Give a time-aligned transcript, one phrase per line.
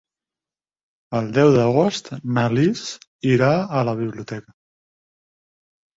[1.17, 2.83] El deu d'agost na Lis
[3.35, 4.59] irà a la biblioteca.